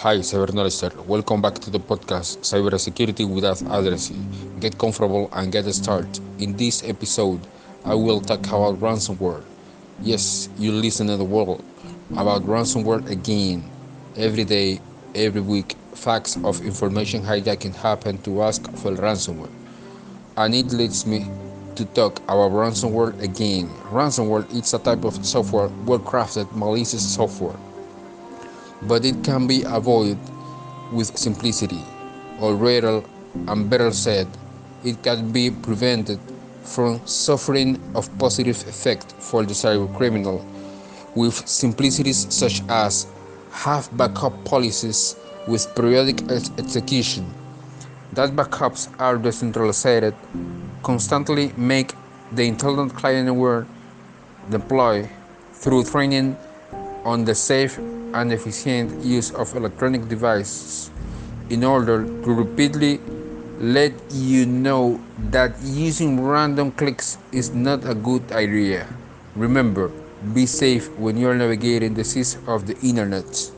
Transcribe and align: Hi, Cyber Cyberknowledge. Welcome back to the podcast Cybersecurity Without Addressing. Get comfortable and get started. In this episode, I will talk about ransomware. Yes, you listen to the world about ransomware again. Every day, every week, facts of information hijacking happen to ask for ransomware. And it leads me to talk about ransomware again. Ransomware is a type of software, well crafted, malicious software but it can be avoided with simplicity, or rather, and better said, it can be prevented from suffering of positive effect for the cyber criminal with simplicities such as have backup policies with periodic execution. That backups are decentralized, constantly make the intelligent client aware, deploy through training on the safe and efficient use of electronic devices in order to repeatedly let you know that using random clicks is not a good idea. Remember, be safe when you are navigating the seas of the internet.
Hi, 0.00 0.16
Cyber 0.20 0.48
Cyberknowledge. 0.48 1.04
Welcome 1.04 1.42
back 1.42 1.56
to 1.56 1.68
the 1.68 1.78
podcast 1.78 2.38
Cybersecurity 2.40 3.28
Without 3.28 3.60
Addressing. 3.60 4.56
Get 4.58 4.78
comfortable 4.78 5.28
and 5.30 5.52
get 5.52 5.66
started. 5.74 6.18
In 6.38 6.56
this 6.56 6.82
episode, 6.88 7.38
I 7.84 7.92
will 7.92 8.22
talk 8.22 8.46
about 8.46 8.80
ransomware. 8.80 9.44
Yes, 10.00 10.48
you 10.56 10.72
listen 10.72 11.08
to 11.08 11.18
the 11.18 11.24
world 11.24 11.62
about 12.16 12.46
ransomware 12.46 13.06
again. 13.10 13.62
Every 14.16 14.44
day, 14.44 14.80
every 15.14 15.42
week, 15.42 15.76
facts 15.92 16.38
of 16.44 16.64
information 16.64 17.22
hijacking 17.22 17.74
happen 17.74 18.16
to 18.22 18.40
ask 18.40 18.62
for 18.78 18.92
ransomware. 18.92 19.52
And 20.38 20.54
it 20.54 20.72
leads 20.72 21.04
me 21.04 21.26
to 21.74 21.84
talk 21.84 22.20
about 22.22 22.52
ransomware 22.52 23.20
again. 23.20 23.68
Ransomware 23.92 24.50
is 24.50 24.72
a 24.72 24.78
type 24.78 25.04
of 25.04 25.26
software, 25.26 25.68
well 25.84 25.98
crafted, 25.98 26.50
malicious 26.56 27.06
software 27.06 27.58
but 28.82 29.04
it 29.04 29.22
can 29.22 29.46
be 29.46 29.62
avoided 29.64 30.18
with 30.92 31.16
simplicity, 31.16 31.82
or 32.40 32.54
rather, 32.54 33.02
and 33.48 33.70
better 33.70 33.90
said, 33.92 34.26
it 34.84 35.02
can 35.02 35.30
be 35.30 35.50
prevented 35.50 36.18
from 36.62 37.00
suffering 37.06 37.80
of 37.94 38.10
positive 38.18 38.56
effect 38.66 39.12
for 39.18 39.44
the 39.44 39.52
cyber 39.52 39.94
criminal 39.96 40.44
with 41.14 41.46
simplicities 41.48 42.32
such 42.32 42.62
as 42.68 43.06
have 43.50 43.94
backup 43.96 44.44
policies 44.44 45.16
with 45.48 45.74
periodic 45.74 46.22
execution. 46.30 47.26
That 48.12 48.30
backups 48.30 48.88
are 48.98 49.18
decentralized, 49.18 50.14
constantly 50.82 51.52
make 51.56 51.94
the 52.32 52.44
intelligent 52.44 52.94
client 52.94 53.28
aware, 53.28 53.66
deploy 54.50 55.08
through 55.52 55.84
training 55.84 56.36
on 57.04 57.24
the 57.24 57.34
safe 57.34 57.78
and 58.14 58.32
efficient 58.32 59.04
use 59.04 59.30
of 59.32 59.54
electronic 59.54 60.08
devices 60.08 60.90
in 61.50 61.64
order 61.64 62.04
to 62.22 62.32
repeatedly 62.32 63.00
let 63.60 63.92
you 64.10 64.46
know 64.46 65.00
that 65.30 65.52
using 65.62 66.20
random 66.20 66.72
clicks 66.72 67.18
is 67.32 67.52
not 67.52 67.84
a 67.84 67.94
good 67.94 68.32
idea. 68.32 68.86
Remember, 69.36 69.90
be 70.32 70.46
safe 70.46 70.90
when 70.96 71.16
you 71.16 71.28
are 71.28 71.34
navigating 71.34 71.94
the 71.94 72.04
seas 72.04 72.38
of 72.46 72.66
the 72.66 72.78
internet. 72.80 73.52